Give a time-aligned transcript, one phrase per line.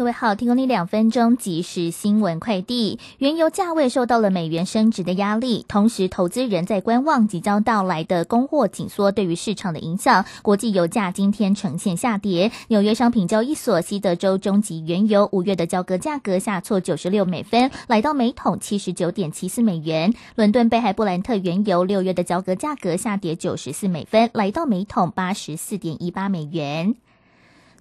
[0.00, 2.98] 各位好，提供你两分钟即时新闻快递。
[3.18, 10.24] 原油价位受到了美元升值的压力，同时投资人在观望即将到来的供货紧缩对于市场的影响。
[10.40, 20.14] 国际油价今天呈现下跌，纽约商品交易所西德州中级原油五月的交割价格下挫九十六美分，来到每桶七十九点七四美元。
[20.34, 26.94] 伦敦北海布兰特原油六月的交割价格下跌九十四美分，来到每桶八十四点一八美元。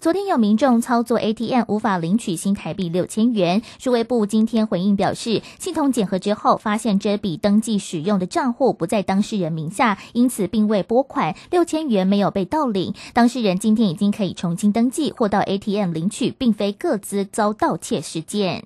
[0.02, 12.94] 昨天有民众操作 ATM 无法领取新台币六千元，数位部今天回应表示，系统检核之后发现这笔登记使用的账户不在当事人名下，因此并未拨款，六千元没有被盗领。
[13.12, 18.64] 当事人今天已经可以重新登记或到 ATM 领取，并非各自遭盗窃事件。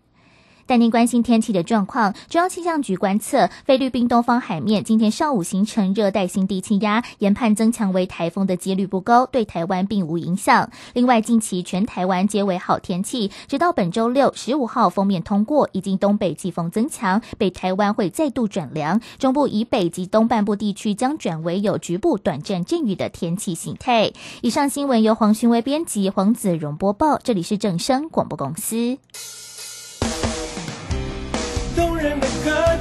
[0.65, 2.13] 带您关心天气的状况。
[2.29, 10.69] 中央气象局观测，菲律宾东方海面今天上午形成热带性低气压，研判增强为台风的几率不高，对台湾并无影响。
[10.93, 24.11] 另外，近期全台湾皆为好天气，直到本周六十五号封面通过，已经东北季风增强，北台湾会再度转凉，中部以北及东半部地区将转为有局部短暂阵雨的天气形态。
[24.41, 28.97] 以上新闻由黄勋威编辑，黄子荣播报，这里是正声广播公司。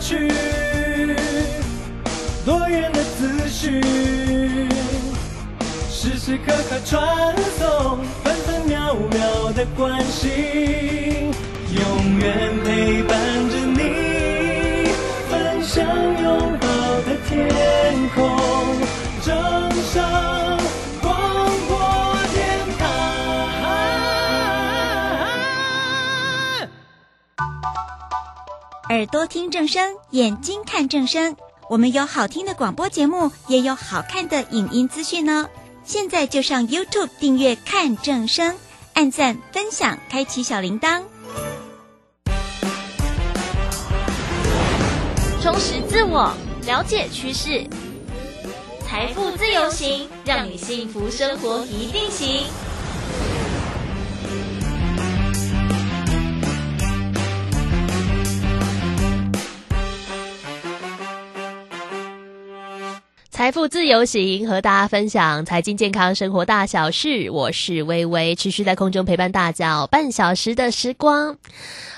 [0.03, 0.28] 去，
[2.45, 3.81] 多远的思绪，
[5.89, 11.30] 时时刻刻传送，分分秒秒的关心，
[11.70, 13.17] 永远陪伴
[13.48, 14.91] 着你，
[15.30, 16.67] 分享拥抱
[17.06, 17.39] 的天
[18.17, 18.20] 空，
[28.93, 31.35] 耳朵听正声，眼睛看正声。
[31.71, 35.48] 我们有好听的广播节目，也有好看的影音资讯呢。
[35.83, 38.55] 现在就上 YouTube 订阅看正声，
[38.93, 41.05] 按赞分享，开启小铃铛，
[45.41, 46.31] 充实自我，
[46.67, 47.67] 了解趋势，
[48.86, 52.45] 财富自由行，让你幸福生活一定行。
[63.42, 67.29] 财富自由行，和大家分享财经健康生活大小事。
[67.29, 71.36] 我是微微，持续在空中陪伴大家半小时的时光，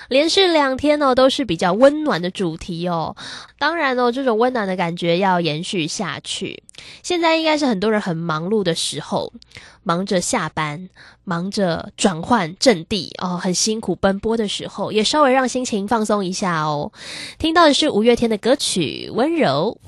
[0.08, 3.14] 连续两天哦，都是比较温暖的主题哦。
[3.58, 6.62] 当然哦，这种温暖的感觉要延续下去。
[7.02, 9.30] 现在应该是很多人很忙碌的时候，
[9.82, 10.88] 忙着下班，
[11.24, 16.90] 忙着转换阵地哦，很辛苦奔波的时候，也稍微让心情放松一下哦。
[17.38, 19.78] 听到的是五月天的歌曲《温柔》。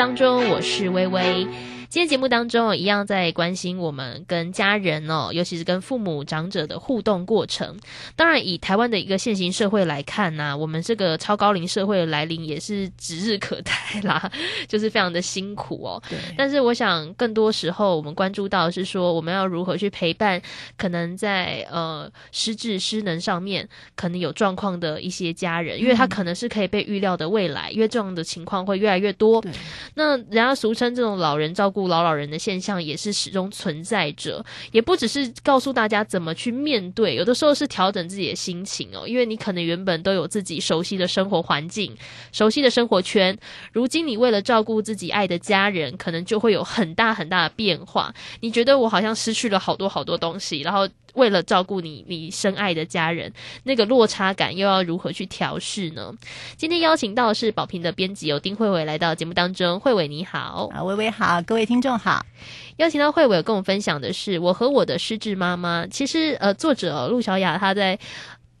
[0.00, 1.46] 当中，我是微微。
[1.90, 7.76] 今天节目当中哦，一样在关心我们跟家人哦，尤其是跟父母长者的互动过程。
[8.14, 13.72] 当然，以台湾的一个现行社会来看呢、我们这个超高龄社会的来临也是指日可待
[14.04, 14.30] 啦，
[14.68, 16.00] 就是非常的辛苦哦。
[16.08, 20.40] 对，但是我想，更多时候我们关注到的是说，我们要如何去陪伴
[20.78, 29.44] 可能在呃失智失能上面可能有状况的一些家人，因为他可能是可以被预料的未来，因为这样的情况会越来越多。
[29.94, 41.96] 那人家俗称这种老人照顾老老人的现象，也是始终存在着，也不只是告诉大家怎么去面对，有的时候是调整自己的心情哦，因为你可能原本都有自己熟悉的生活环境、
[42.32, 43.38] 熟悉的生活圈，
[43.72, 48.14] 如今你为了照顾自己爱的家人，可能就会有很大很大的变化。
[48.40, 53.32] 你觉得我好像失去了好多好多东西，然后为了照顾你你深爱的家人，
[53.64, 56.12] 那个落差感又要如何去调试呢？
[56.56, 60.68] 今天邀请到的是宝瓶的编辑有丁慧伟来到节目当中，慧伟你好。
[60.72, 62.24] 啊，微微好，各位听众好。
[62.76, 65.86] 邀请到慧伟跟我分享的是我和我的失智妈妈。
[65.86, 67.98] 其实呃，作者、哦、陆小雅她在。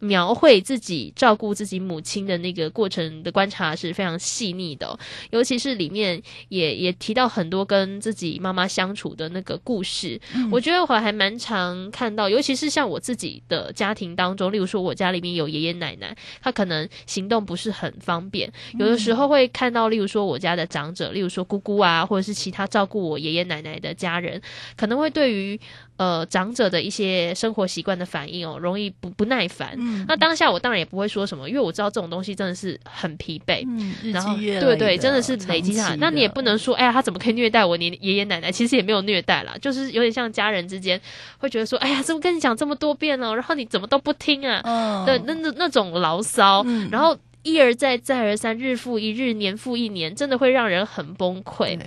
[0.00, 4.98] 描绘自己照顾自己母亲的那个过程的观察是非常细腻的哦、
[5.30, 10.20] 尤其是里面也也提到很多跟自己妈妈相处的那个故事。
[10.50, 24.40] 我觉得我还蛮常看到，尤其是像我自己的家庭当中，例如说我家里面有爷爷奶奶，他可能行动不是很方便，有的时候会看到，例如说我家的长者，例如说姑姑啊，或者是其他照顾我爷爷奶奶的家人，
[24.76, 25.60] 可能会对于
[26.00, 29.74] 呃长者的一些生活习惯的反应哦，容易不不耐烦。
[29.76, 33.62] 嗯那当下我当然也不会说什么，因为我知道这种东西真的是很疲惫。
[33.68, 35.96] 嗯，日然后对对，真的是累积下来。
[35.96, 38.50] 那你也不能说，哎呀，他怎么可以虐待我你爷爷奶奶？
[38.50, 40.98] 其实也没有虐待啦，就是有点像家人之间
[41.36, 44.62] 会觉得说，哎呀，怎么跟你讲这么多遍了，然后你怎么都不听啊？
[44.64, 51.78] 嗯，对，那那那种牢骚，嗯然后一而再再而三，日复一日，年复一年，真的会让人很崩溃。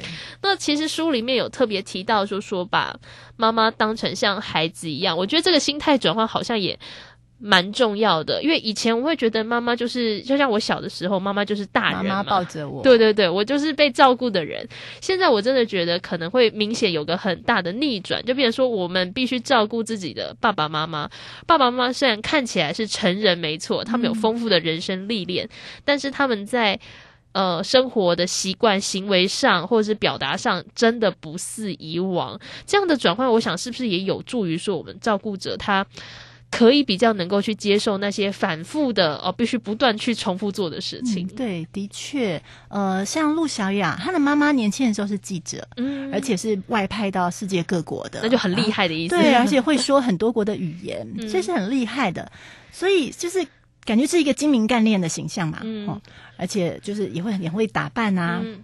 [0.41, 2.95] 那其实书里面有特别提到，说说把
[3.38, 6.79] 妈妈当成像孩子一样，我觉得这个心态转换好像也。
[7.45, 14.65] 蛮重要的，因为以前我会觉得妈妈就是，就像我小的时候，妈妈就是大人，妈妈抱着我，对对对，我就是被照顾的人。
[15.01, 21.09] 现在我真的觉得可能会明显有个很大的逆转，就变成说我们必须照顾自己的爸爸妈妈。
[21.45, 25.50] 爸爸妈妈虽然看起来是成人没错，他们有丰富的人生历练，
[25.83, 26.79] 但是他们在
[27.33, 32.39] 呃生活的习惯、行为上或者是表达上，真的不似以往。
[32.65, 35.85] 这样的转换，我想是不是也有助于说我们照顾者他。
[36.55, 41.36] 可以比较能够去接受那些反复的哦，必须不断去重复做的事情嗯。
[41.36, 49.17] 对，的确，呃，像陆小雅，她的妈妈年轻的时候是记者，嗯而且是外派到世界各国的，那就很厉害的意思。
[49.17, 52.31] 对，而且会说很多国的语言， 嗯这是很厉害的。
[52.72, 53.43] 所以就是
[53.83, 56.00] 感觉是一个精明干练的形象嘛，嗯哦，
[56.38, 58.63] 而且就是也会很也会打扮啊，嗯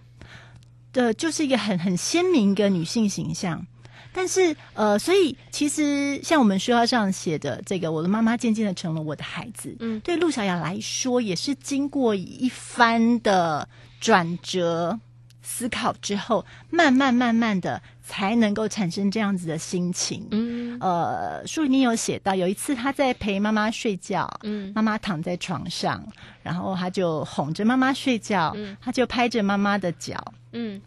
[0.92, 3.66] 的就是一个很很鲜明一个女性形象。
[4.12, 10.00] 但是呃，所以其实像我们书腰上写的这个，我的妈妈渐渐的成了我的孩子，嗯。
[10.00, 13.68] 对陆小雅来说，也是经过一番的
[14.00, 14.98] 转折
[15.42, 20.26] 思考之后，慢慢慢慢的才能够产生这样子的心情。
[20.30, 20.76] 嗯。
[20.80, 24.72] 呃，书里面有写到，有一次她在陪妈妈睡觉，嗯。
[24.74, 26.04] 妈妈躺在床上，
[26.42, 28.76] 然后她就哄着妈妈睡觉，嗯。
[28.80, 30.32] 他就拍着妈妈的脚。
[30.52, 30.80] 嗯。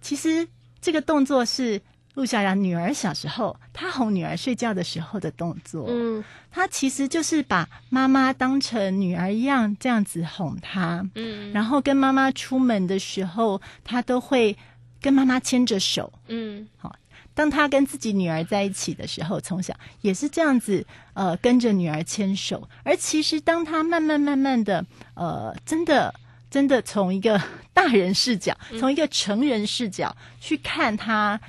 [0.00, 0.46] 其实
[0.80, 1.80] 这个动作是
[2.18, 5.86] 陆小雅女儿小时候她哄女儿睡觉的时候的动作。
[5.88, 14.56] 嗯她其实就是把妈妈当成女儿一样这样子哄她，嗯然后跟妈妈出门的时候，她都会
[15.00, 16.12] 跟妈妈牵着手。
[16.26, 16.92] 嗯好
[17.34, 20.84] 当她跟自己女儿在一起的时候，从小也是这样子，
[21.14, 22.68] 呃，跟着女儿牵手。
[22.82, 24.84] 而其实当她慢慢慢慢的，
[25.14, 26.12] 呃，真的
[26.50, 27.40] 真的从一个
[27.72, 31.40] 大人视角，从一个成人视角去看他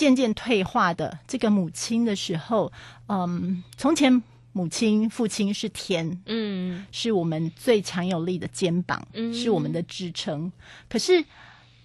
[0.00, 2.72] 渐渐退化的这个母亲的时候，
[3.08, 10.50] 嗯，从前母亲、父亲是天，嗯是我们最强有力的肩膀，嗯是我们的支撑。
[10.88, 11.22] 可是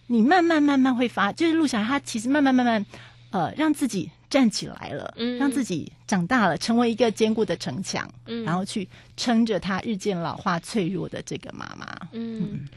[0.08, 2.86] 你慢慢慢慢会发，就是陆小孩他其实慢慢慢慢
[3.32, 5.38] 呃让自己站起来了，嗯。
[5.38, 8.44] 让自己长大了，成为一个坚固的城墙，嗯。
[8.44, 11.88] 然后去撑着他日渐老化脆弱的这个妈妈。
[12.14, 12.68] 嗯，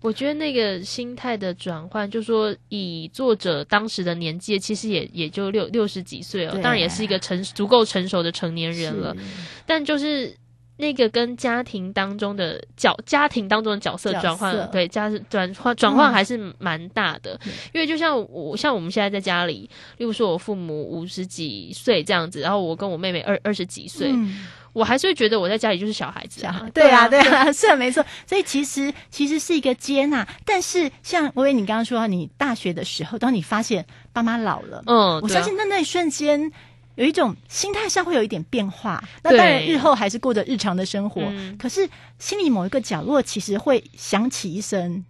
[0.00, 9.16] 我觉得那个心态的转换，就说以作者当时的年纪，其实也也就六六十几岁了，当然也是一个成足够成熟的成年人了。
[9.64, 10.36] 但就是
[10.78, 17.38] 那个跟家庭当中的角家庭当中的角色角转换，对家转换转换嗯还是蛮大的。
[17.72, 26.42] 因为就像我像我们现在在家里，例如说我父母五十几岁这样子，然后我跟我妹妹二二十几岁，嗯我还是会觉得我在家里就是小孩子。
[26.74, 28.04] 对啊，对啊， 是啊没错。
[28.26, 36.52] 所以其实其实是一个接纳，但是像薇薇你刚刚说，你大学的时候，当你发现爸妈老了，嗯，我相信那那一瞬间。
[36.96, 41.88] 有一种心态上会有一点变化，那对当然日后还是过着日常的生活，嗯可是
[42.18, 45.04] 心里某一个角落其实会响起一声，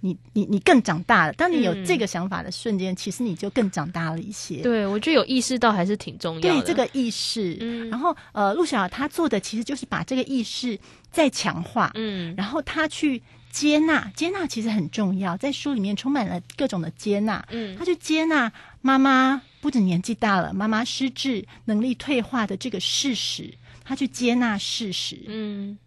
[0.00, 1.32] 你你你更长大了。
[1.32, 4.62] 当你有嗯这个想法的瞬间，其实你就更长大了一些。
[4.62, 6.48] 对，我觉得有意识到还是挺重要的。
[6.48, 10.78] 对这个意识，嗯然后呃，陆小他做的其实就是把这个意识
[11.10, 17.44] 再强化，嗯然后他去接纳，接纳其实很重要，在书里面充满了各种的接纳。
[17.50, 23.52] 嗯他去接纳妈妈不止年纪大了，妈妈失智、能力退化的这个事实，
[23.84, 25.78] 他去接纳事实，嗯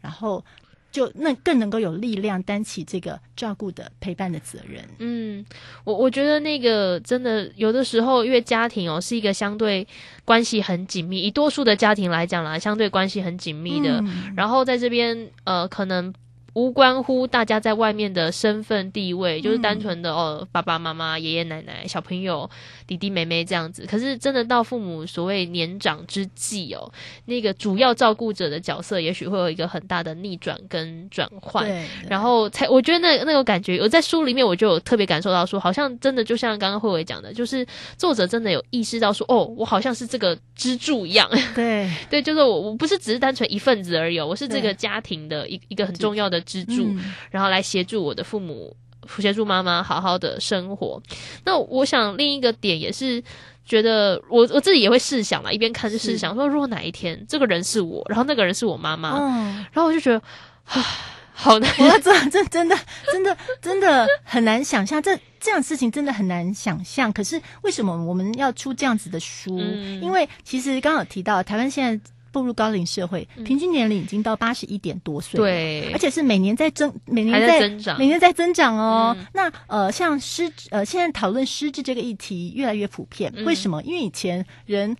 [0.00, 0.44] 然后
[0.90, 4.82] 就那更能够有力量担起这个照顾的陪伴的责任。
[4.98, 5.44] 嗯，
[5.84, 9.86] 我我觉得那个真的有的时候，因为家庭哦是一个相对
[10.24, 14.00] 关系很紧密，以多数的家庭来讲啦，相对关系很紧密的。
[14.00, 16.14] 嗯然后在这边呃，可能
[16.54, 22.48] 无关乎大家在外面的身份地位，就是单纯的哦，爸爸妈妈、爷爷奶奶、小朋友、
[22.86, 23.86] 弟弟妹妹这样子。
[23.88, 26.90] 可是真的到父母所谓年长之际哦，
[27.26, 31.64] 那个主要照顾者的角色，也许会有一个很大的逆转跟转换。
[31.64, 41.88] 对，然后才，我觉得那那个感觉，我在书里面我就有特别感受到说，好像真的就像刚刚慧伟讲的，就是作者真的有意识到说，哦，我好像是这个支柱一样，对。
[42.10, 48.76] 对，就是我我不是只是单纯一份子而已哦，我是这个家庭的一一个很重要的支柱，嗯然后来协助我的父母，
[49.18, 51.02] 协助妈妈好好的生活。
[51.44, 53.22] 那我想另一个点也是。
[53.68, 59.56] 觉得我我自己也会试想嘛，一边看就试想说，如果哪一天这个人是我，然后那个人是我妈妈，嗯。
[59.72, 60.16] 然后我就觉得，
[60.64, 60.82] 啊，
[61.34, 62.74] 好难，我这这真的
[63.12, 67.12] 真的真的很难想象，这这样事情真的很难想象。
[67.12, 69.58] 可是为什么我们要出这样子的书？
[69.60, 77.98] 嗯因为其实刚刚有提到，台湾现在步入高龄社会，平均年龄已经到八十一点多岁，，嗯对，而且是每年在增，每年在在增长。
[77.98, 79.16] 每年在增长哦。
[79.18, 79.26] 嗯。
[79.32, 83.44] 那呃，像失呃，现在讨论失智这个议题越来越普遍，嗯。
[83.44, 83.82] 为什么？
[83.82, 84.96] 因为以前人。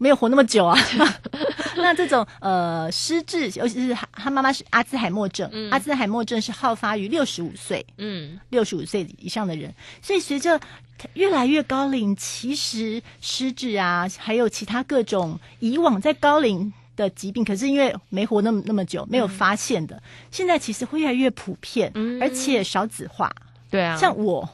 [0.00, 0.78] 没有活那么久啊，
[1.76, 5.68] 那这种呃失智，尤其是他他妈妈是阿兹海默症，嗯。
[5.72, 8.38] 阿兹海默症是好发于六十五岁，嗯。
[8.50, 10.60] 六十五岁以上的人，所以随着
[11.14, 22.20] 越来越高龄，其实失智啊，还有其他各种以往在高龄的疾病，可是因为没活那么那么久，没有发现的，现在其实会越来越普遍，嗯。
[22.20, 23.30] 而且少子化。
[23.70, 24.48] 对啊，像我，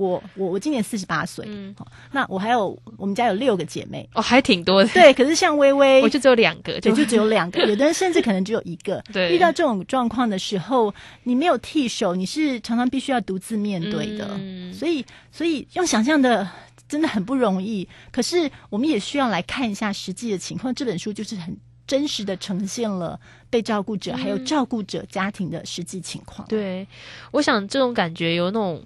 [0.00, 1.74] 我我我今年四十八岁，嗯
[2.12, 6.08] 那我还有我们家有六个姐妹，哦还挺多的，对，可是像微微我。
[6.08, 9.02] 就只有两个，对，就只有两个， 有的人甚至可能只有一个。
[9.12, 10.92] 对遇到这种状况的时候，
[11.24, 14.26] 你没有替手，你是常常必须要独自面对的。
[14.38, 16.48] 嗯所以，所以用想象的
[16.88, 17.86] 真的很不容易。
[18.10, 20.74] 可是，我们也需要来看一下实际的情况。
[20.74, 21.54] 这本书就是很
[21.86, 26.48] 真实的呈现了被照顾者、还有照顾者家庭的实际情况。
[26.48, 26.86] 嗯对，
[27.32, 28.82] 我想这种感觉有那种。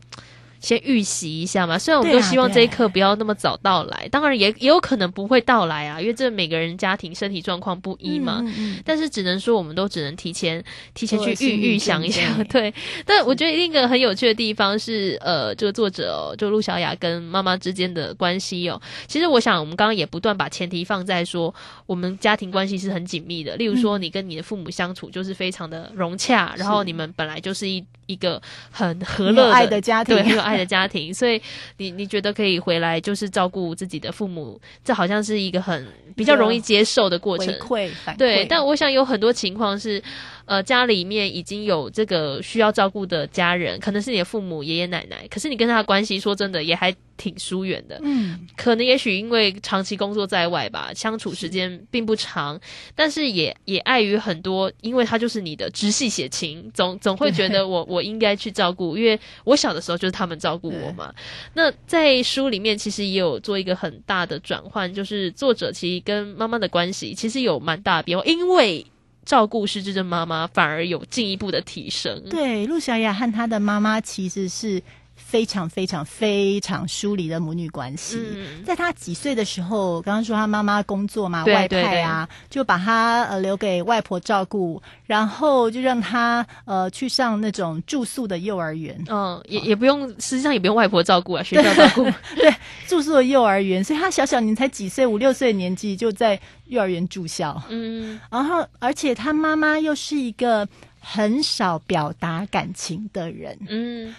[0.65, 8.39] 先预习一下嘛，虽然我们都希望这一刻不要那么早到来，当然也也有可能不会到来啊，因为这每个人家庭身体状况不一嘛。
[8.41, 12.73] 嗯嗯嗯但是只能说，我们都只能提前提前去预预想一下，对。
[13.05, 18.81] 但我觉得另一个很有趣的地方是，呃，这个作者哦，就陆小雅跟妈妈之间的关系哦。
[19.07, 21.55] 其实我想，我们刚刚也不断把前提放在说，
[21.87, 23.57] 我们家庭关系是很紧密的。
[23.57, 31.13] 例如嗯说，你跟你的父母相处就是非常的融洽，然后你们本来就是一一个很和乐爱的家庭对，很有爱的家庭。
[31.13, 31.41] 所以
[31.79, 37.89] 你你觉得可以回来就是照顾自己的父母，这好像是一个很比较容易接受的过程回。
[37.89, 40.03] 馈反馈，对，但我想有很多情况是，
[40.47, 47.99] 呃，家里面已经有这个需要照顾的家人，可能是你的父母、爷爷奶奶，可是你跟他的关系，说真的也还挺疏远的。
[48.03, 52.61] 嗯，可能也许因为长期工作在外吧，相处时间并不长，
[52.95, 61.15] 但是也也碍于很多，因为他就是你的直系血亲，总总会觉得 我我应该去照顾，因为我小的时候就是他们照顾我嘛。
[61.55, 68.85] 那在书里面其实也有做一个很大的转换，就是作者其实跟妈妈的关系其实有蛮大的变化，因为
[69.25, 72.23] 照顾失智症妈妈反而有进一步的提升。
[72.31, 74.83] 对，陆小雅和她的妈妈其实是
[75.35, 78.17] 非常非常非常疏离的母女关系。
[78.21, 89.05] 嗯在她几岁的时候，刚刚说她妈妈工作嘛，外派啊，就把她呃留给外婆照顾，然后就让她呃去上那种住宿的幼儿园。
[89.09, 92.05] 嗯，也也不用，实际上也不用外婆照顾啊，学校照顾。
[92.39, 92.55] 对，
[92.87, 97.61] 住宿的幼儿园，所以她小小年才几岁，五六岁的年纪就在幼儿园住校。
[97.71, 100.69] 嗯然后，而且她妈妈又是一个
[101.01, 103.59] 很少表达感情的人。
[103.69, 104.15] 嗯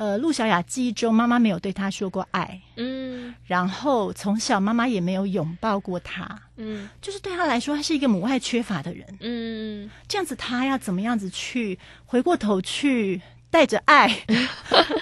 [0.00, 9.06] 呃，陆小雅记忆中，妈妈没有对她说过爱，嗯然后从小妈妈也没有拥抱过她，嗯就是对她来说，她是一个母爱缺乏的人。
[9.20, 14.08] 嗯这样子，她要怎么样子去回过头去带着爱？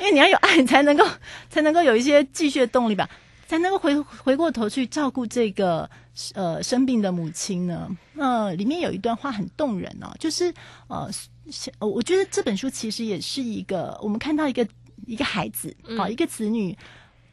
[0.01, 1.07] 因为你要有爱，你才能够
[1.49, 3.09] 才能够有一些继续的动力吧，
[3.47, 5.89] 才能够回回过头去照顾这个
[6.35, 7.89] 呃生病的母亲呢。
[8.17, 10.53] 呃，里面有一段话很动人哦，就是
[10.89, 11.09] 呃，
[11.53, 14.67] 是呃我觉得这本书其实也是一个我们看到一个
[15.09, 16.77] 一个孩子啊、嗯一个子女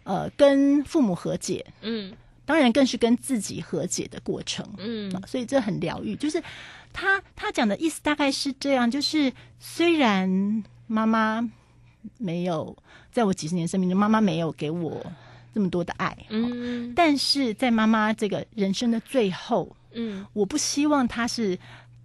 [0.03, 2.13] 呃跟父母和解，嗯。
[2.47, 4.63] 当然更是跟自己和解的过程。
[4.77, 5.11] 嗯。
[5.15, 6.15] 啊所以这很疗愈。
[6.15, 6.41] 就是
[6.93, 11.47] 他他讲的意思大概是这样：就是虽然妈妈
[12.17, 12.75] 没有
[13.11, 15.03] 在我几十年生命中，妈妈没有给我
[15.55, 16.93] 这么多的爱，嗯。
[16.95, 20.23] 但是在妈妈这个人生的最后，嗯。
[20.33, 21.57] 我不希望她是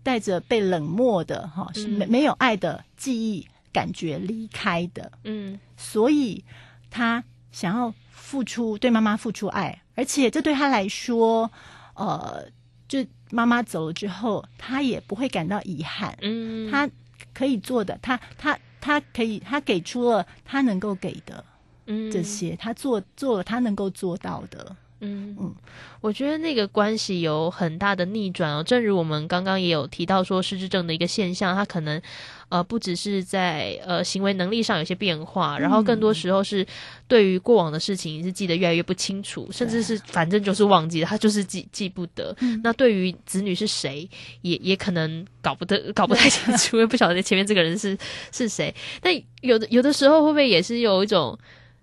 [0.03, 2.11] 带着被冷漠的哈，是没嗯。
[2.11, 5.13] 没有爱的记忆感觉离开的。
[5.25, 6.45] 嗯所以
[6.91, 11.51] 他想要付出对妈妈付出爱，而且这对他来说，
[11.95, 12.45] 呃，
[12.87, 16.17] 就妈妈走了之后，他也不会感到遗憾。
[16.23, 16.89] 嗯，他
[17.35, 21.45] 可以做的，他他他可以，他给出了他能够给的
[21.87, 24.77] 嗯这些，他做做了他能够做到的。
[25.01, 25.55] 嗯嗯
[26.01, 28.63] 我觉得那个关系有很大的逆转哦。
[28.63, 32.01] 正如我们刚刚也有提到说，失智症的一个现象，它可能
[32.49, 36.67] 呃不只是在呃行为能力上有些变化，然后更多时候是
[37.07, 42.35] 对于过往的事情是记得越来越不清楚，甚至是反正就是忘记了，他就是记记不得。
[42.63, 44.09] 那对于子女是谁，
[44.43, 47.97] 也也可能搞不得搞不太清楚，因为不晓得前面这个人是
[48.33, 48.75] 是谁。
[49.03, 51.39] 但有的有的时候会不会也是有一种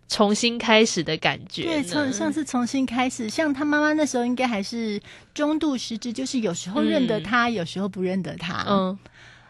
[0.08, 1.64] 重新开始的感觉？
[1.64, 5.02] 对，从像是重新开始，像他妈妈那时候应该还是
[5.34, 8.66] 中度失智，就是有时候认得他，有时候不认得他。
[8.68, 8.98] 嗯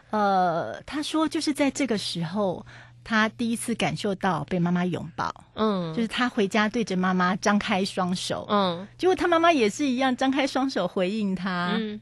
[0.10, 2.66] 呃，他说就是在这个时候，
[3.04, 11.74] 他第一次感受到被妈妈拥抱，嗯，就是他回家对着妈妈张开双手，嗯结果他妈妈也是一样张开双手回应他。
[11.78, 12.00] 嗯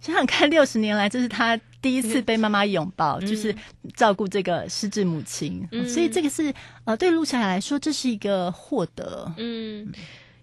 [0.00, 3.54] 想想看，六十年来这是他第一次被妈妈拥抱，嗯就是
[3.94, 6.50] 照顾这个失智母亲，嗯所以这个是
[6.84, 9.30] 呃对陆小雅来说这是一个获得。
[9.36, 9.92] 嗯，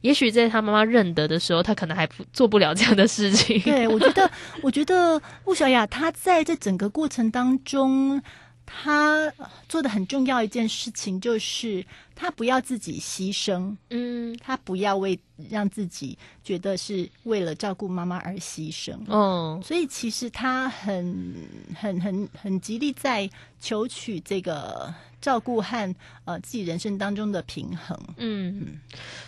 [0.02, 3.60] 也许在他妈妈认得的时候，他可能还不做不了这样的事情。
[3.62, 4.30] 对，我觉得，
[4.62, 8.22] 我觉得陆小雅她在这整个过程当中，
[8.74, 14.36] 她呃做的很重要一件事情就是，他不要自己牺牲，嗯。
[14.42, 18.98] 他不要为让自己觉得是为了照顾妈妈而牺牲。
[19.08, 19.60] 哦。
[19.64, 21.36] 所以其实他很、
[21.76, 23.30] 很、很、很极力在
[23.60, 27.98] 求取这个照顾和呃自己人生当中的平衡。
[28.18, 28.80] 嗯，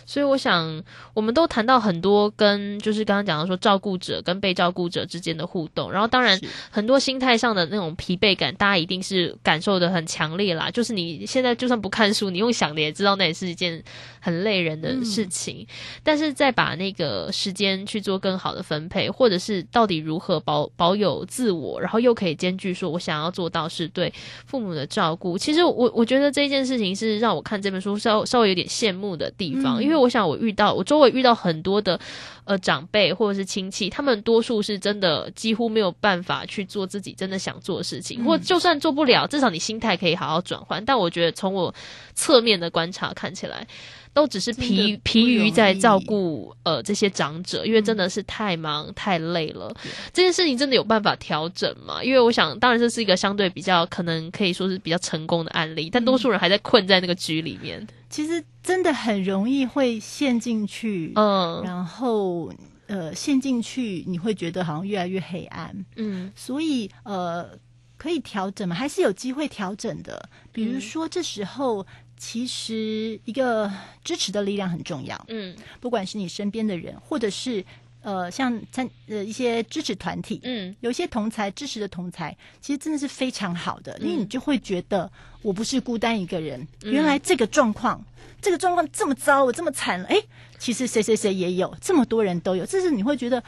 [0.04, 0.82] 所以我想，
[1.14, 6.38] 我们都谈到很多跟就是刚刚讲到说照顾者跟被照顾者之间的互动，然后当然
[6.70, 10.70] 很多心态上的那种疲惫感，大家一定是感受的很强烈啦。
[10.70, 13.82] 就是你现在就算不看书，你用想的也知道那也是一件
[14.20, 15.66] 很累人的事情。
[16.02, 24.12] 但是再把那个时间去做更好的分配，或者是到底如何保保有自我，然后又可以兼具说我想要做到是对
[24.46, 25.38] 父母的照顾。
[25.38, 32.00] 其实我我我觉得这件事情是让我看这本书稍稍微有点羡慕的地方，嗯因为我想我遇到我周围遇到很多的
[32.44, 40.82] 呃长辈或者是亲戚，他们多数是真的几乎没有办法去做自己真的想做的事情，嗯或就算做不了，至少你心态可以好好转换。
[40.84, 41.74] 但我觉得从我
[42.14, 43.66] 侧面的观察看起来。
[44.14, 49.74] 都只是疲疲于在照顾呃这些长者，因为真的是太忙太累了。
[50.12, 52.02] 这件事情真的有办法调整吗？
[52.02, 57.86] 因为我想，当然这是一个相对比较可能可以说是比较成功的案例，但多数人还在困在那个局里面。
[58.08, 61.60] 其实真的很容易会陷进去，嗯。
[61.64, 62.52] 然后
[62.86, 66.32] 呃陷进去，你会觉得好像越来越黑暗，嗯。
[66.36, 67.48] 所以呃
[67.96, 70.28] 可以调整嘛，还是有机会调整的。
[70.52, 71.84] 比如说这时候
[72.16, 73.70] 其实一个
[74.02, 75.54] 支持的力量很重要，嗯。
[75.80, 77.64] 不管是你身边的人，或者是
[78.02, 80.74] 呃像参呃一些支持团体，嗯。
[80.80, 84.06] 有一些同才支持的同才，其实真的是非常好的，嗯。
[84.06, 85.10] 因为你就会觉得
[85.42, 88.02] 我不是孤单一个人，原来这个状况，
[88.40, 90.16] 这个状况这么糟，我这么惨了，哎，
[90.58, 93.42] 其实谁谁谁也有，这么多人都有，这是你会觉得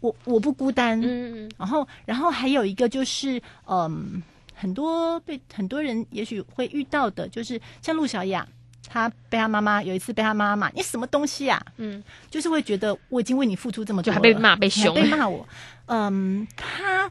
[0.00, 1.50] 我我不孤单，嗯。
[1.58, 4.22] 然后然后还有一个就是嗯，
[4.54, 8.46] 很多被很多人也许会遇到的，就是像陆小雅。
[8.88, 14.92] 她被她妈妈有一次被她妈妈骂你什么东西啊，嗯，就是会觉得我已经为你付出这么多还被骂被凶。
[14.94, 15.48] 被骂我，
[15.86, 17.10] 嗯，她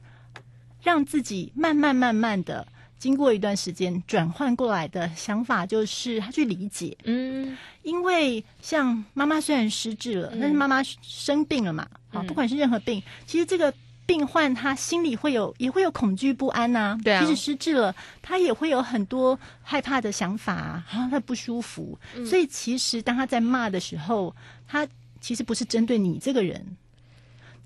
[0.84, 2.68] 让自己慢慢慢慢的
[3.00, 7.58] 经过一段时间转换过来的想法，就是他去理解，嗯。
[7.82, 10.40] 因为像妈妈虽然失智了，嗯。
[10.40, 12.28] 但是妈妈生病了嘛，啊，嗯。
[12.28, 13.74] 不管是任何病，其实这个。
[14.12, 17.24] 病患他心里会有也会有恐惧不安呐、对啊。
[17.24, 21.98] 即使失智了，他也会有很多害怕的想法啊，啊他不舒服。
[22.16, 22.26] 嗯。
[22.26, 24.36] 所以其实当他在骂的时候，
[24.68, 24.86] 他
[25.22, 26.78] 其实不是针对你这个人，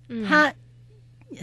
[0.10, 0.24] 嗯。
[0.28, 0.54] 他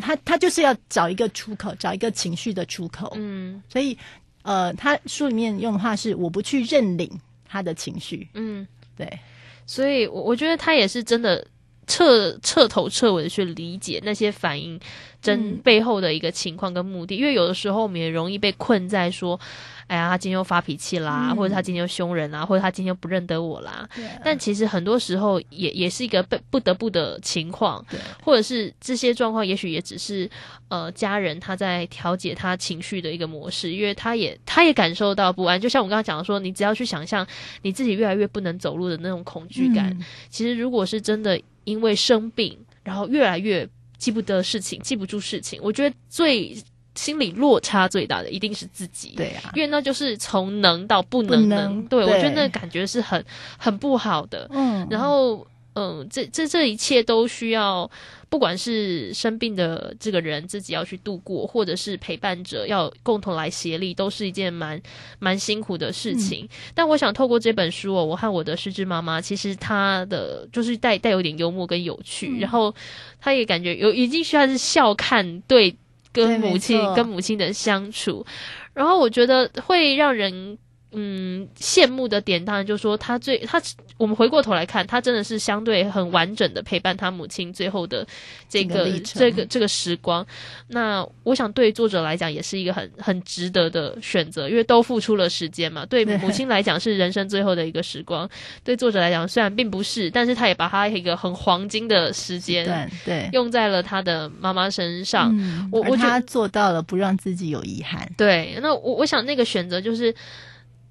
[0.01, 3.13] 他他就是要找一个出口，找一个情绪的出口。
[3.17, 3.61] 嗯。
[3.69, 3.99] 所以
[4.43, 7.11] 呃，他书里面用的话是我不去认领
[7.45, 9.19] 他的情绪，嗯，对，
[9.67, 11.47] 所以我我觉得他也是真的
[11.87, 14.79] 彻彻头彻尾的去理解那些反应
[15.21, 15.57] 真嗯。
[15.65, 19.39] 背后的一个情况跟目的，因为有的时候我们也容易被困在说，
[19.87, 21.37] 哎呀，他今天又发脾气啦，嗯。
[21.37, 23.89] 或者他今天又凶人啦，或者他今天又不认得我啦。
[23.95, 24.05] 对。
[24.25, 27.99] 但其实很多时候也也是一个被不得不的情况，对。
[28.23, 30.29] 或者是这些状况，也许也只是
[30.69, 35.61] 呃家人他在调节他情绪的一个模式，因为他也他也感受到不安。
[35.61, 37.27] 就像我刚刚讲的说，你只要去想象
[37.63, 40.05] 你自己越来越不能走路的那种恐惧感，嗯。
[40.31, 46.57] 其实如果是真的因为生病，然后越来越记不得事情，记不住事情，我觉得最
[46.95, 49.15] 心理落差最大的一定是自己。
[49.17, 53.25] 对啊，因为那就是从能到不能不能对我觉得那感觉是很
[53.57, 54.47] 很不好的。
[54.51, 57.91] 嗯，然后，嗯，这这这一切都需要，
[58.33, 64.81] 不管是生病的这个人自己要去度过，或者是陪伴者要共同来协力，都是一件蛮
[65.19, 66.49] 蛮辛苦的事情。
[66.75, 72.75] 但我想透过这本书哦，我和我的失智妈妈，其实她的就是带带有点幽默跟有趣，嗯然后
[73.21, 75.77] 她也感觉有已经算是笑看对
[76.11, 78.25] 跟母亲跟母亲的相处，
[78.73, 80.57] 然后我觉得会让人。
[80.93, 83.61] 嗯，羡慕的点当然就是说，他最他，
[83.97, 88.07] 我们回过头来看，他真的是相对很完整的陪伴他母亲最后的
[88.49, 90.27] 这个这个这个时光。
[90.69, 95.85] 那我想对作者来讲也是一个很很值得的选择，因为都付出了时间嘛。
[95.87, 98.29] 对对母亲来讲是人生最后的一个时光，
[98.63, 105.31] 对作者来讲虽然并不是，但是他也把他一个很黄金的时间对对，用在了他的妈妈身上。
[105.39, 110.15] 嗯我我觉得他做到了不让自己有遗憾，对，那我我想那个选择就是，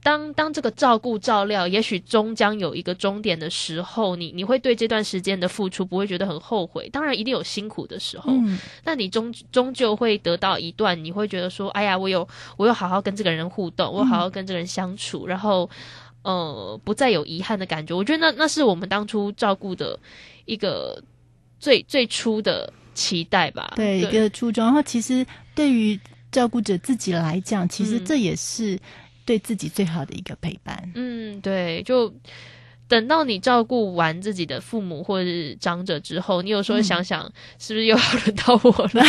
[0.04, 15.70] 当当这个照顾照料，也许终将有一个终点的时候，你你会对这段时间的付出不会觉得很后悔，当然一定有辛苦的时候，嗯，但你终终究会得到一段，你会觉得说，哎呀，我有我有好好跟这个人互动，我有好好跟这个人相处，然后
[16.24, 17.96] 呃不再有遗憾的感觉。
[17.96, 20.00] 我觉得那那是我们当初照顾的
[20.46, 21.00] 一个
[21.60, 23.74] 最最初的期待吧。
[23.76, 24.66] 对一个初衷。
[24.66, 26.00] 然后其实对于
[26.32, 28.80] 照顾者自己来讲，其实嗯这也是
[29.26, 30.92] 对自己最好的一个陪伴。
[30.96, 32.14] 嗯，对，就
[32.92, 37.24] 等到你照顾完自己的父母或者是长者之后，你有时候会想想，
[37.58, 39.02] 是不是又要轮到我了？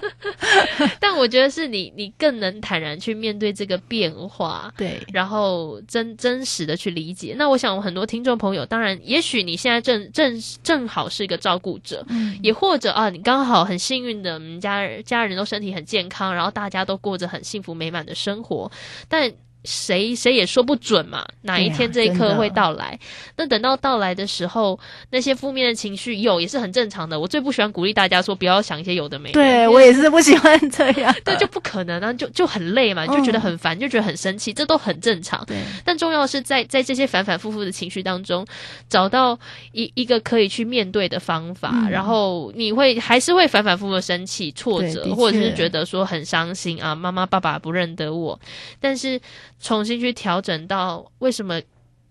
[0.98, 4.72] 但我觉得是你，你更能坦然去面对这个变化。
[4.74, 7.34] 对，然后真真实的去理解。
[7.36, 18.72] 那我想，很多听众朋友，当然，也许你现在正正正好是一个照顾者，嗯，也或者啊，你刚好很幸运的，我们家人家人都身体很健康，然后大家都过着很幸福美满的生活，
[19.10, 19.30] 但。
[19.64, 22.98] 谁谁也说不准嘛，哪一天这一刻会到来？
[23.36, 24.78] 那等到到来的时候，
[25.10, 27.18] 那些负面的情绪有也是很正常的。
[27.18, 31.14] 我最不喜欢鼓励大家说不要想一些有的没的，对我也是不喜欢这样。
[31.24, 35.44] 对就不可能啊，就就很累嘛，就觉得很烦，就觉得很生气，这都很正常。
[35.46, 38.46] 对，但重要的是在在这些反反复复的情绪当中，
[38.88, 39.38] 找到
[39.72, 48.38] 一一个可以去面对的方法，嗯然后你会还是会反反复复的生气、挫折，或者是觉得说很伤心啊，妈妈爸爸不认得我，
[48.80, 49.20] 但是
[49.62, 51.62] 重新去调整到为什么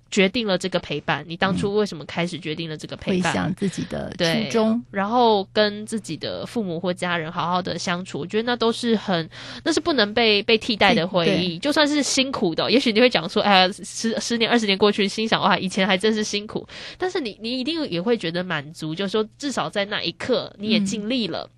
[0.09, 3.31] 决定了这个陪伴，你当初为什么开始决定了这个陪伴？
[3.31, 9.29] 回想自己的对初衷，然后跟自己的父母或家人好好的相处，我觉得那都是很，
[9.63, 11.57] 那是不能被被替代的回忆。
[11.59, 16.67] 就算是辛苦的，也许你会讲说，哎呀，十十年二十年过去，心想哇，以前还真是辛苦。
[16.97, 21.49] 但是你你一定也会觉得满足，就是说至少在那一刻你也尽力了。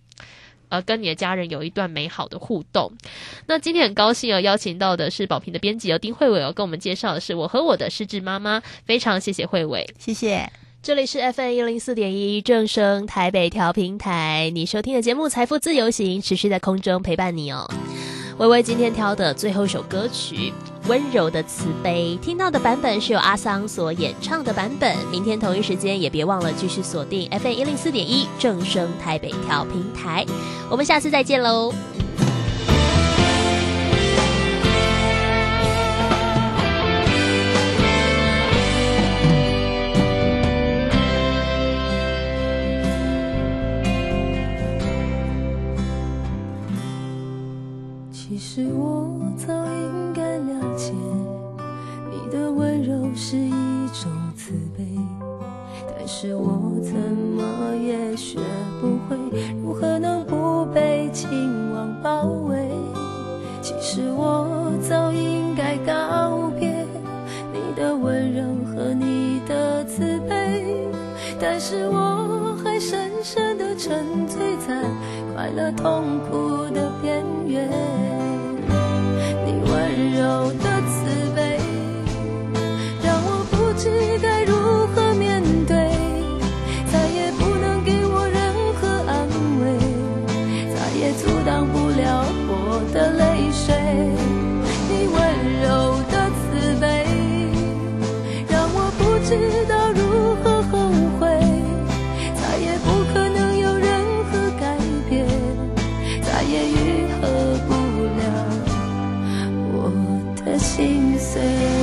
[0.74, 2.92] 呃跟你的家人有一段美好的互动。
[3.46, 9.88] 那今天很高兴哦，邀请到的是宝瓶的编辑哦丁慧伟哦，跟我们介绍的是我和我的失智妈妈，非常谢谢慧伟。
[10.00, 10.52] 谢谢。
[10.82, 17.70] 这里是 FM 一零四点一正声台北调频台，你收听的节目《财富自由行》持续在空中陪伴你哦。
[18.40, 20.52] 微微今天挑的最后一首歌曲
[20.90, 24.98] 《温柔的慈悲》，听到的版本是由阿桑所演唱的版本。
[25.12, 30.26] 明天同一时间也别忘了继续锁定 FM 一零四点一正声台北调平台，
[30.68, 31.72] 我们下次再见喽。
[48.56, 50.94] 其实我早应该了解，
[52.12, 53.50] 你的温柔是一
[53.88, 54.86] 种慈悲，
[55.98, 56.63] 但是我
[110.76, 111.83] 心碎。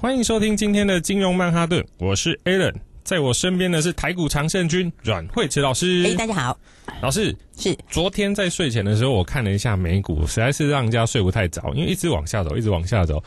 [0.00, 6.04] 欢迎收听今天的金融曼哈顿，我是 Alan，在我身边的是台股常胜军阮慧慈老师。
[6.06, 6.56] 哎、大家好，
[7.02, 13.20] 老师是昨天在睡前的时候，我看了一下美股，实在是让人家睡不太着，因为一直往下走，一直往下走，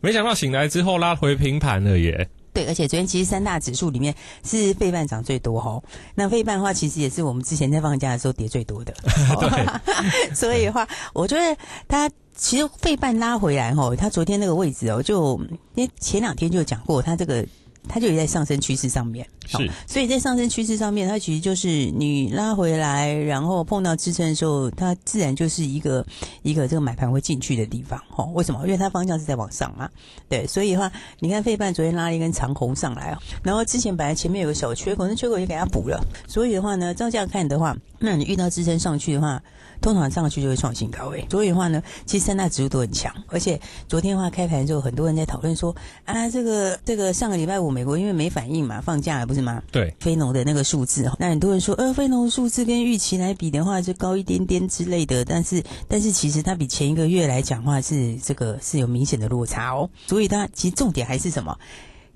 [0.00, 2.26] 没想到醒来之后拉回平盘了耶。
[2.54, 5.78] 对，而且昨天其实三大指数里面是费半涨最多哈。
[6.14, 8.94] 那费半的话，其实也是我们之前在放假的时候跌最多的。
[9.38, 11.54] 对， 所以的话，我觉得
[11.86, 15.40] 它其实费半拉回来哈，它昨天那个位置哦，就
[15.74, 17.44] 因为前两天就讲过，它这个
[17.88, 19.26] 它就也在上升趋势上面。
[19.48, 26.04] 好是所以在上升趋势上面，它其实就是你拉回来，然后碰到支撑的时候，它自然就是一个
[26.42, 28.02] 一个这个买盘会进去的地方。
[28.16, 28.60] 哦，为什么？
[28.64, 29.88] 因为它方向是在往上嘛。
[30.28, 36.04] 对，所以的话，你看费半昨天拉了一根长红上来哦，然后之前本来前面有个小缺口，那缺口也给它补了。
[36.26, 39.40] 所以的话呢，照这样看的话，那你遇到支撑上去的话，
[39.80, 41.26] 通常上去就会创新高诶。
[41.30, 49.62] 所以的话呢，其实三大指数都很强，而且昨天的话开盘之后，很多人在讨论说啊，这个这个上个礼拜五美国因为没反应嘛，放假了不是吗？
[49.70, 61.56] 对，非农的那个数字，那很多人说，呃，非农的数字跟预期来比的话，就高一点点之类的，但是但是其实它比前一个月来讲话是这个是有明显的落差哦，所以它其实重点还是什么？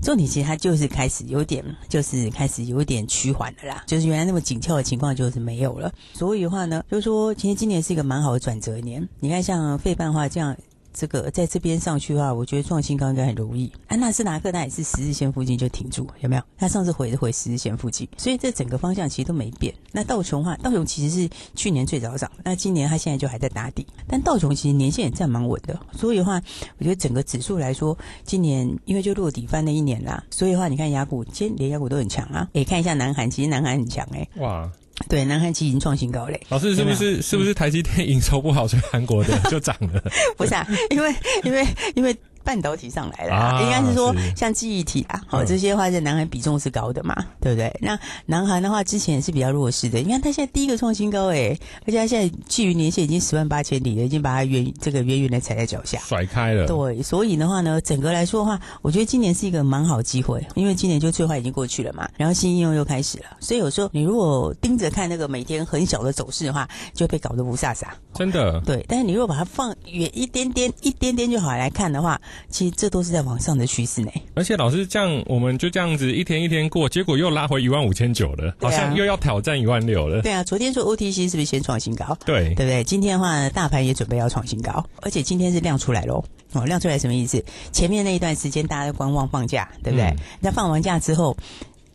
[0.02, 5.92] 重点其实它就是开始有点，就是开始有点趋缓的啦，就是原来那么紧俏的情况就是没有了。
[6.14, 9.06] 所以的话呢，就是说，其实今年是一个蛮好的转折年。
[9.20, 10.56] 你看，像费半化这样。
[10.92, 13.70] 这个在这边上去的话，我觉得创新高应该很容易。
[13.88, 16.42] 安纳斯达克它也是十日线附近就停住，有没有？
[16.58, 19.74] 它上次回回十日线附近，所以这整个方向其实都没变。
[19.92, 25.78] 那道琼的话，道琼其实是去年最早涨，那今年它现在就还在打底，但道琼其实年线也站蛮稳的。
[25.92, 26.40] 所以的话，
[26.78, 32.48] 我觉得整个指数来说，今年因为就落底翻了一年啦，所以的话，你看雅股，今天连雅股都很强啊。
[32.54, 34.28] 诶，看一下南韩，其实南韩很强诶。
[34.36, 34.70] 哇，
[35.08, 36.40] 对，南韩其实已经创新高嘞。
[36.48, 40.02] 老师是不是是不是台积电营收不好，所以韩国的就涨了？
[40.36, 47.74] 不是啊，因为因为因为半导体上来了、啊应该是说像记忆体啊，好、嗯这些话在南韩比重是高的嘛，对不对？
[47.80, 55.98] 那南韩的话之前也是比较弱势的，你看它现在第一个创新高诶，而且它现在距离年线已经十万八千里了，已经把它远这个远远的踩在脚下。
[56.00, 67.84] 甩开了，对，所以的话呢，整个来说的话，我觉得今年是一个蛮好机会，因为今年就最坏已经过去了嘛，然后新应用又开始了，所以有时候你如果盯着看那个每天很小的走势的话，就被搞得不飒飒。
[68.14, 68.60] 真的。
[68.62, 74.10] 对，但是你如果把它放远一点点、一点点就好来看的话，其实这都是在往上的趋势呢。
[74.34, 80.22] 而且老师这样，我们就这样子一天一天过，结果又拉回一万五千九了，好像又要挑战一万六了。
[80.22, 82.16] 对啊，昨天说 OTC 是不是先创新高？
[82.24, 82.84] 对对不对？
[82.84, 86.24] 今天的话呢，大盘也准备要创新高，而且今天是亮出来喽。
[86.52, 87.44] 哦，亮出来什么意思？
[87.72, 90.06] 前面那一段时间大家都观望放假，对不对？
[90.06, 91.36] 嗯那放完假之后。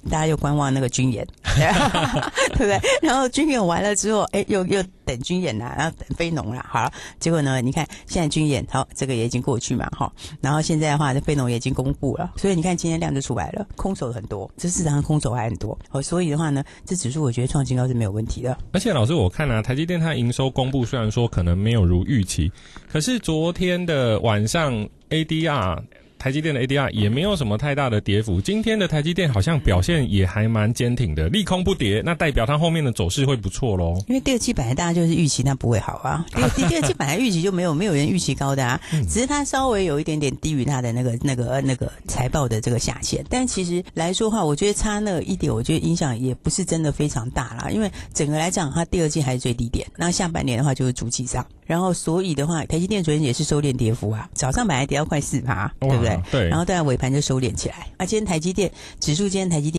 [0.08, 1.28] 大家又观望那个军演，
[2.56, 2.80] 对不对？
[3.02, 18.58] 然后军演完了之后，哎，又又等军演啦，然后等非农啦，好，结果呢，你看现在军演，好，这个也已经过去嘛，哈，然后现在的话，这非农也已经公布了，所以你看今天量就出来了，空手很多，这市场上空手还很多，哦，所以的话呢，这指数我觉得创新高是没有问题的。
[18.72, 22.52] 而且老师，我看啊，台积电它营收公布虽然说可能没有如预期，
[22.92, 24.74] 可是昨天的晚上
[25.10, 25.84] ADR。
[26.26, 33.94] 台积电的 ADR 也没有什么太大的跌幅，今天的台积电好像表现也还蛮坚挺的，利空不跌，那代表它后面的走势会不错喽。
[34.08, 56.24] 因为第二季本来大家就是预期它不会好啊，第二第第二季本来预期就没有没有人预期高的啊，只是它稍微有一点点低于它的那个那个呃那个财报的这个下限，但其实来说话，我觉得差那一点，我觉得影响也不是真的非常大啦，因为整个来讲，它第二季还是最低点，那下半年的话就是逐季上，然后所以的话，台积电昨天也是收敛跌幅啊，早上本来跌到快四趴，对不对哇？
[56.32, 59.74] 对然后到尾盘就收敛起来，啊，今天台积电指数今天台积电。